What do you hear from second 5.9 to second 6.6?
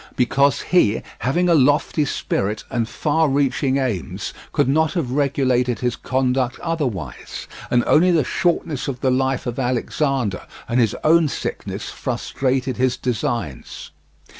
conduct